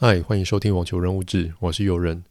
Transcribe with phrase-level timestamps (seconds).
[0.00, 2.22] 嗨，欢迎收听网球人物志，我是友人。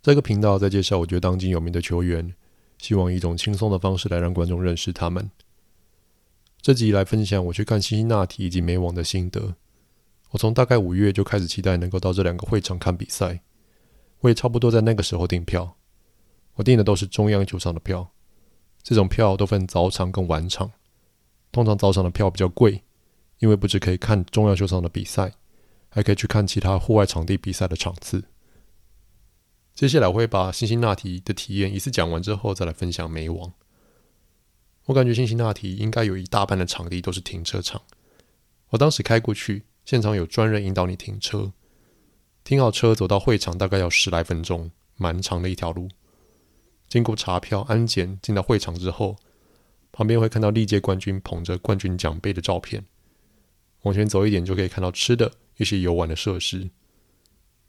[0.00, 2.32] 这个频道在介绍我觉得当今有名的球员，
[2.78, 5.30] 希望以一种轻松的方式来让观众认识他们。
[6.62, 9.56] 这集来分享我去看辛辛那提以及美网的心得。
[10.30, 13.42] 我从大概五月就开始期待能够到这两个会场看比赛，
[14.20, 15.76] 我也差不多在那个时候订票。
[16.54, 18.10] 我订的都是中央球场的票，
[18.82, 20.72] 这种票都分早场跟晚场。
[21.52, 22.82] 通常早场的票比较贵，
[23.40, 25.34] 因为不只可以看中央球场的比赛。
[25.94, 28.24] 还可以去看其他户外场地比赛的场次。
[29.74, 33.52] 接下来我会把辛辛那提的体验一次讲完之后，再来分享美网。
[34.86, 37.82] 我感觉辛辛那提应该有一大半的场地都是停车场。
[38.70, 41.52] 我当时开过去，现场有专人引导你停车，
[42.42, 45.88] 停好车走到会场大概要十来分钟，蛮长的一条路。
[46.88, 49.16] 经过查票、安检，进到会场之后，
[49.92, 52.84] 旁边会看到历届冠军捧着冠军奖杯的照片。
[53.82, 55.32] 往前走一点就可以看到吃的。
[55.62, 56.70] 一些游玩的设施，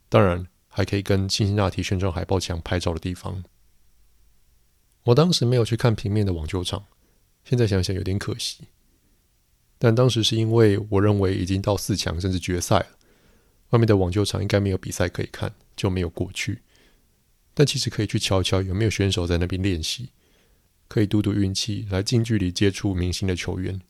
[0.10, 3.44] 当然还可以跟辛辛那提宣传海报墙拍照的地方。
[5.04, 6.86] 我当时没有去看平面的网球场，
[7.44, 8.66] 现在想想有点可惜。
[9.78, 12.88] 但当时是因为我认为已经到四强甚至决赛了，
[13.72, 16.62] 外面的网球场应该没有比赛可以看，就没有过去。
[17.54, 20.10] 但其实可以去瞧瞧有没有选手在那边练习，
[20.88, 23.82] 可以赌赌运气，来近距离接触明星的球员。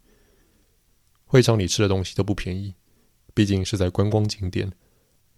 [1.26, 2.74] 会场里吃的东西都不便宜。
[3.34, 4.72] 毕竟是在观光景点，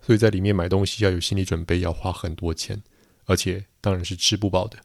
[0.01, 2.83] 所以在里面买东西要有心理准备，要花很多钱，
[3.25, 4.79] 而且当然是吃不饱的。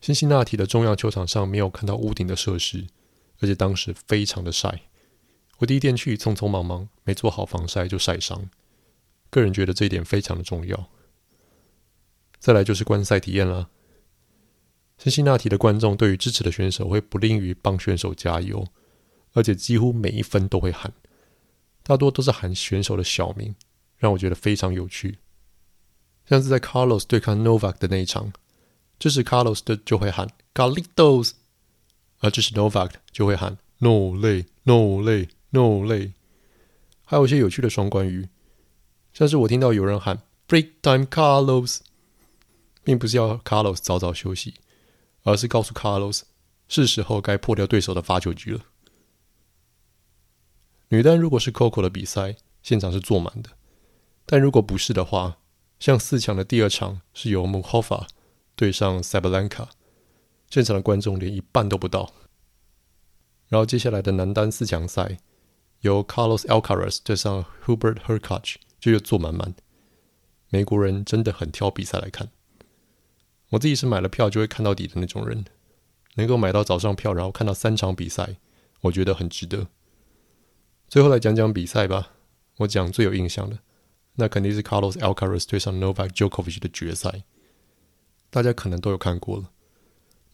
[0.00, 2.86] 辛辛那提的中央球场上没有看到屋顶的设施，
[3.40, 4.82] 而且当时非常的晒。
[5.58, 8.50] 我第一天去，匆匆忙忙没做好防晒就晒伤，
[9.30, 10.88] 个人觉得这一点非常的重要。
[12.40, 13.68] 再来就是观赛体验啦。
[14.98, 18.66] 辛辛那提的观众对于支持的选手会不吝于帮选手加油，
[19.32, 20.92] 而且几乎每一分都会喊。
[21.82, 23.54] 大多都是喊选手的小名，
[23.98, 25.18] 让我觉得非常有趣。
[26.24, 28.32] 像是在 Carlos 对抗 Novak 的那一场，
[28.98, 31.32] 支持 Carlos 的就会喊 Carlitos，
[32.20, 36.12] 而支持 Novak 就会喊 No 累 No 累 No 累。
[37.04, 38.28] 还有一些有趣的双关语，
[39.12, 41.80] 像是我听到有人喊 Break Time Carlos，
[42.84, 44.54] 并不是要 Carlos 早早休息，
[45.24, 46.22] 而是告诉 Carlos
[46.68, 48.60] 是时候该破掉对手的发球局了。
[50.92, 53.52] 女单如果是 Coco 的比赛，现场是坐满的；
[54.26, 55.38] 但如果不是的话，
[55.80, 58.06] 像四强的第二场是由 Muchova
[58.54, 59.68] 对上 Sabalenka，
[60.50, 62.12] 现场的观众连一半都不到。
[63.48, 65.16] 然后接下来的男单四强赛，
[65.80, 69.54] 由 Carlos Alcaraz 对上 Hubert Hurkacz 就又坐满满。
[70.50, 72.28] 美国人真的很挑比赛来看，
[73.48, 75.46] 我自己是买了票就会看到底的那种人，
[76.16, 78.36] 能够买到早上票，然后看到三场比赛，
[78.82, 79.68] 我觉得很值得。
[80.92, 82.12] 最后来讲讲比赛吧。
[82.58, 83.60] 我讲最有印象的，
[84.16, 87.24] 那肯定是 Carlos Alcaraz 对上 Novak Djokovic 的决赛。
[88.28, 89.50] 大家可能都有看过了，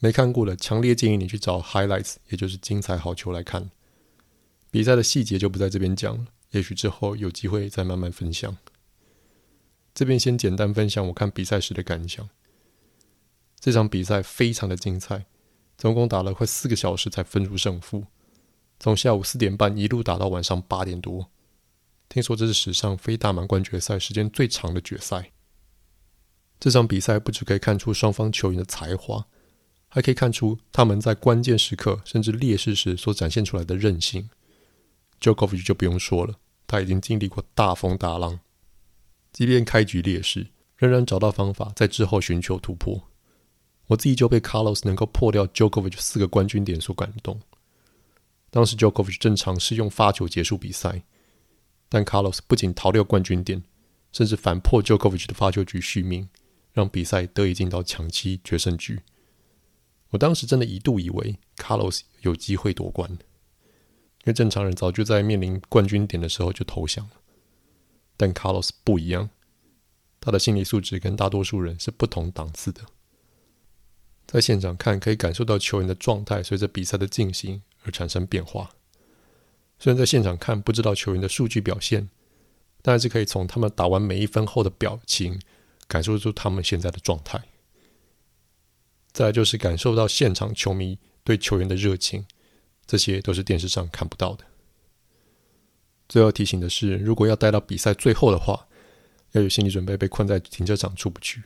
[0.01, 3.71] 没看过的，强烈建议你去找 highlights，也就是精彩好球来看。
[4.73, 8.57] 比赛的细节就不在这边讲了，也许之后有机会再慢慢分享。
[9.95, 12.29] 这边先简单分享我看比赛时的感想。
[13.61, 15.27] 这场比赛非常的精彩，
[15.77, 18.07] 总共打了快四个小时才分出胜负。
[18.81, 21.31] 从下午四点半一路打到晚上八点多，
[22.09, 25.33] 听说这是史上非大满贯决赛时间最长的决赛。
[26.61, 29.27] 这场比赛不只可以看出双方球员的才华，
[29.89, 34.29] 还可以看出他们在关键时刻甚至劣势时所展现出来的韧性。
[35.21, 36.35] Jokovic 就不用说了，
[36.67, 38.39] 他已经经历过大风大浪，
[39.33, 43.09] 即便开局劣势，仍然找到方法在之后寻求突破。
[43.89, 47.41] 我自己就被 Carlos 能够破掉 Jokovic 四个冠军点所感动。
[48.51, 51.03] 当时，Jokovic 正尝试用发球结束比赛，
[51.89, 53.63] 但 Carlos 不仅逃掉冠军点，
[54.11, 56.29] 甚至反破 Jokovic 的发球局续命，
[56.73, 59.01] 让比赛得以进到抢七决胜局。
[60.11, 63.19] 我当时真的一度以为 Carlos 有机会夺冠，因
[64.25, 67.13] 为正常人早就在面临冠军点的时候就投降了。
[68.17, 69.29] 但 Carlos 不一样，
[70.19, 72.81] 他的心理素质跟大多数人是不同档次的。
[74.27, 77.63] 在现场看，可以感受到球员的状态随着比赛的进行。
[77.89, 78.71] 而产生变化。
[79.79, 82.09] 虽然在现场看不知道球员的数据表现，
[82.83, 85.41] 但还是可以从他们打完每一分后的表情，
[85.87, 87.43] 感受出他们现在的状态。
[89.13, 92.25] 再就是感受到现场球迷对球员的热情，
[92.87, 94.45] 这些都是电视上看不到的。
[96.09, 98.67] 最后提醒的是，如果要待到比赛最后的话，
[99.33, 101.43] 要有心理准备被困在停车场出不去。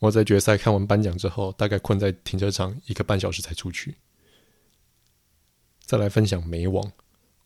[0.00, 3.96] 我在决赛看完颁奖之后，大概困在停车场一个半小时才出去。
[5.88, 6.92] 再来分享美网，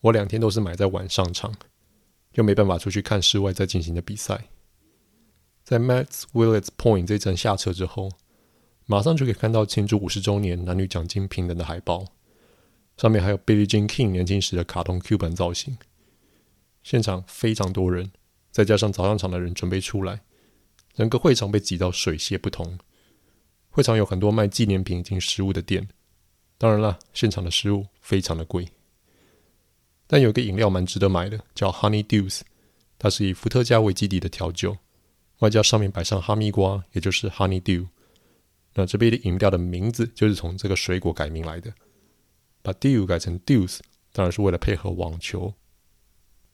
[0.01, 1.55] 我两天都是买在晚上场，
[2.33, 4.49] 又没办法出去看室外在进行的比赛。
[5.63, 8.11] 在 Max Willets Point 这一站下车之后，
[8.85, 12.03] 马上就可以看到庆祝五十周年男女奖金平等的海报，
[12.97, 15.77] 上面还有 Billie Jean King 年轻时的卡通 Q 版造型。
[16.83, 18.11] 现场非常多人，
[18.51, 20.19] 再加上早上场的人准备出来，
[20.93, 22.77] 整个会场被挤到水泄不通。
[23.69, 25.87] 会场有很多卖纪念品以及食物的店，
[26.57, 28.69] 当然了，现场的食物非常的贵。
[30.07, 32.41] 但有个饮料蛮值得买的，叫 Honey Dews，
[32.99, 34.77] 它是以伏特加为基底的调酒，
[35.39, 37.87] 外加上面摆上哈密瓜，也就是 Honey Dew。
[38.75, 41.73] 那这杯的饮料的名字就是从这个水果改名来的，
[42.61, 43.79] 把 Dew 改成 Dews，
[44.11, 45.53] 当然是为了配合网球。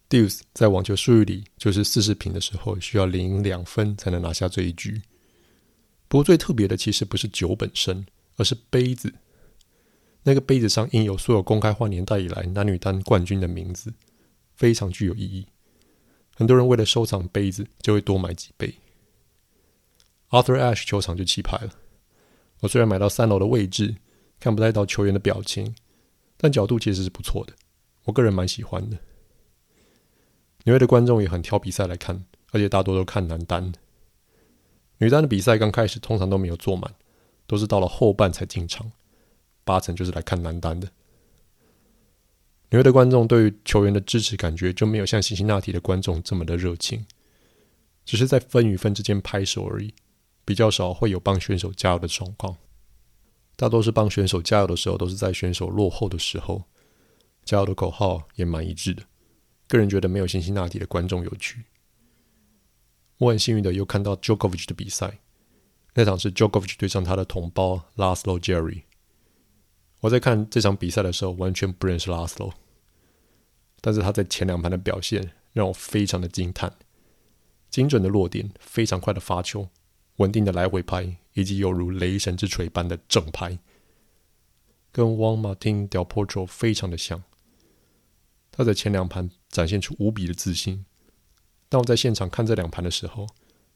[0.09, 5.01] Dews 在网球术语里就是四十平的时候需要零两分才能拿下这一局。
[6.07, 8.05] 不过最特别的其实不是酒本身，
[8.37, 9.13] 而是杯子。
[10.23, 13.93] 那个杯子上印有所有公开化年代以来男女单冠军的名字，
[14.55, 15.47] 非常具有意义。
[16.35, 18.75] 很多人为了收藏杯子，就会多买几杯。
[20.29, 21.73] Arthur Ashe 球场就气派了。
[22.61, 23.95] 我虽然买到三楼的位置，
[24.39, 25.75] 看不太到球员的表情，
[26.37, 27.53] 但角度其实是不错的。
[28.03, 28.97] 我个人蛮喜欢的。
[30.65, 33.73] 纽约的观众也很挑比赛来看，而且大多都看男单。
[34.99, 36.93] 女单的比赛刚开始通常都没有坐满，
[37.47, 38.91] 都是到了后半才进场，
[39.69, 40.89] 八成就是来看男单的。
[42.71, 47.05] 纽约的观众对于球员的支持感觉就没有像辛辛那提的观众这么的热情，
[48.03, 49.93] 只是在分与分之间拍手而已。
[50.43, 52.57] 比较少会有帮选手加油的状况，
[53.55, 56.63] 大多是帮选手加油的时候，都是在选手落后的时候。
[57.45, 59.03] 加油的口号也蛮一致的，
[59.67, 61.65] 个人觉得没有辛辛那提的观众有趣。
[63.19, 65.19] 我很幸运的又看到 Jokovic 的比赛，
[65.93, 68.83] 那场是 Jokovic 对上他的同胞 Laslo Jerry。
[70.01, 72.53] 我在看这场比赛的时候，完全不认识 Laslo，
[73.81, 76.73] 但是他在前两盘的表现让我非常的惊叹，
[77.69, 79.69] 精准的落点，非常快的发球。
[80.17, 83.57] 稳定的来回拍，以及犹如雷神之锤般的正拍，
[84.91, 87.23] 跟 Juan Martín del Potro 非常的像。
[88.51, 90.85] 他在前两盘展现出无比的自信。
[91.69, 93.27] 当我在现场看这两盘的时候，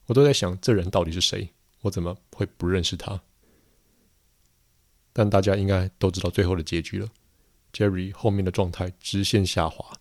[0.08, 1.52] 我都在想，这人到底是谁？
[1.82, 3.22] 我怎么会不认识他？
[5.14, 7.08] 但大家应该都知道最后的结局了。
[7.72, 9.94] Jerry 后面的状态直线下滑，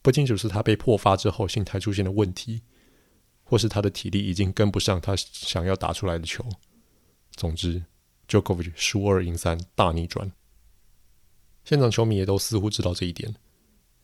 [0.00, 2.62] 不清楚是他被破发之后心态出现了问题。
[3.46, 6.42] 或是他的体力已经跟不上他想要打出来的球。
[7.32, 7.84] 总之
[8.26, 10.32] ，Jokovic 输二赢三大逆转。
[11.62, 13.36] 现场球迷也都似乎知道这一点。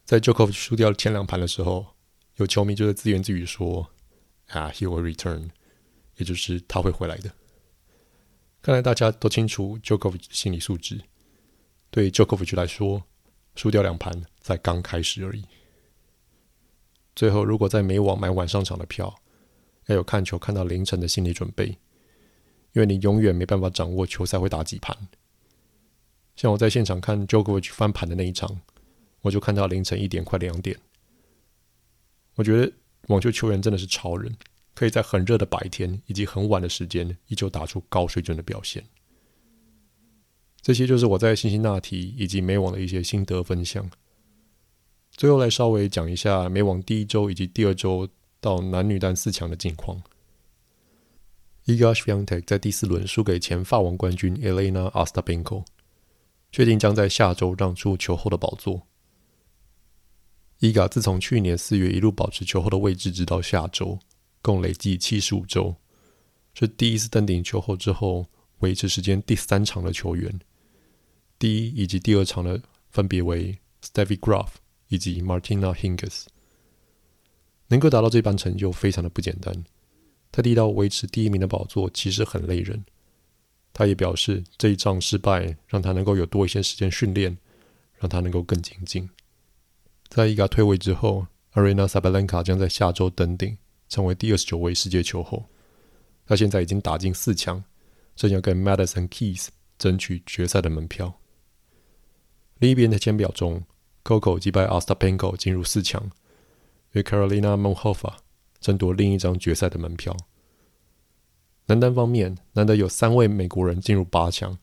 [0.05, 1.87] 在 Jokovic 输掉前两盘的时候，
[2.37, 3.91] 有球迷就在自言自语说
[4.49, 5.49] ：“啊，he will return，
[6.17, 7.33] 也就是他会回来的。”
[8.63, 11.01] 看来大家都清楚，Jokovic 心理素质。
[11.91, 13.03] 对 Jokovic 来说，
[13.57, 15.45] 输掉两盘才刚开始而已。
[17.17, 19.15] 最后，如果在美网买晚上场的票，
[19.87, 21.67] 要有看球看到凌晨的心理准备，
[22.73, 24.97] 因为你永远没办法掌握球赛会打几盘。
[26.37, 28.61] 像我在现场看 Jokovic 翻盘的那一场，
[29.23, 30.79] 我就看到凌晨一点快两点。
[32.35, 32.71] 我觉得
[33.09, 34.37] 网球球员真的是超人，
[34.81, 38.83] 可以在很热的白天以及很晚的时间，依旧打出高水准的表现。
[40.63, 43.91] 这些就是我在辛辛那提以及美网的一些心得分享。
[45.11, 48.09] 最后来稍微讲一下美网第一周以及第二周。
[48.43, 50.03] 到男女单四强的境况
[51.67, 55.67] ，Iga Swiatek 在第四轮输给前法网冠军 Elena Ostapenko，
[56.51, 58.87] 确定将在下周让出球后的宝座。
[60.61, 63.99] Iga 自从去年四月一路保持球后的位置，直到下周，
[64.43, 65.77] 共累计七十五周，
[66.55, 68.27] 是第一次登顶球后之后
[68.61, 70.41] 维持时间第三长的球员。
[71.39, 74.49] 第一以及第二场的分别为 Steffi Graf
[74.89, 76.25] 以及 Martina Hingis。
[77.69, 79.65] 能够达到这般成就，非常的不简单。
[80.33, 82.85] 他提到维持第一名的宝座其实很累人。
[83.73, 87.39] 他也表示，这一仗失败让他能够有多一些时间训练，
[87.99, 89.09] 让他能够更精进。
[90.09, 93.57] 在伊嘎退位之后，Arena Sabalenka 将在下周登顶，
[93.91, 95.45] 成为第二十九位世界球后。
[96.25, 97.63] 他现在已经打进四强，
[98.17, 101.21] 正要跟 Madison Keys 争取决赛的门票。
[102.61, 103.65] 另一边的签表中
[104.03, 106.11] ，Coco 击败 Ostapenko 进入四强。
[106.93, 108.15] 与 Carolina Muchova
[108.59, 110.17] 争夺另一张决赛的门票。
[111.67, 114.59] 男单方面，难得有三位美国人进入八强，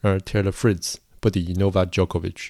[0.00, 2.48] 而 Taylor Fritz 不敌 Novak Djokovic，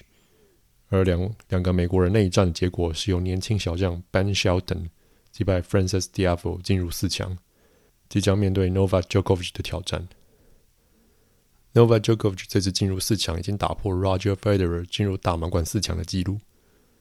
[0.87, 4.87] 而两两个美国人内战的结果是由年轻小将 Ben Shelton
[5.31, 7.37] 击败 Frances Tiafoe 进入四强，
[8.09, 10.07] 即将面对 Nova Djokovic 的挑战。
[11.73, 16.39] Nova Djokovic 这次进入四强已经打破 Roger Federer 进入大满贯四强的纪录，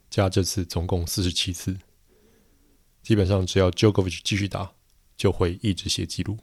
[0.09, 1.77] 加这次总共四十七次。
[3.03, 4.73] 基本上只要 Djokovic 继续打，
[5.17, 6.39] 就会一直写纪录。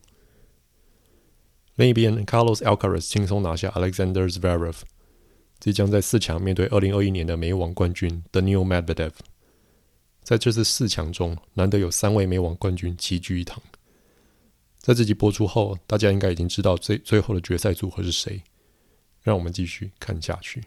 [1.75, 4.77] 另一边，Carlos Alcaraz 轻松拿下 Alexander Zverev，
[5.59, 9.11] 即将在四强面对二零二一年的美网冠军 Daniil Medvedev。
[10.27, 13.63] 在这次四强中，难得有三位美网冠军齐聚一堂。
[14.77, 18.43] 在这集播出后，大家应该已经知道最最后的决赛组合是谁。
[19.21, 20.65] 让我们继续看下去。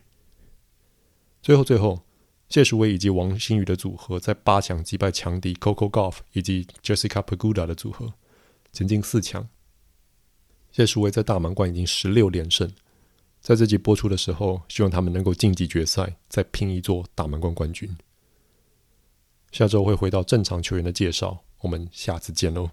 [1.43, 2.01] 最后，最后，
[2.49, 8.15] 谢淑薇以及王欣宇的组合在八强击败强敌 Coco Golf 以及 Jessica Pegula 的组合，
[8.73, 9.47] 前进四强。
[10.73, 12.73] 谢淑薇在大满贯已经十六连胜，
[13.43, 17.95] 在这集播出的时候，希望他们能够晋级决赛，再拼一座大满贯冠军。
[19.53, 22.71] 下周会回到正常球员的介绍，我们下次见喽。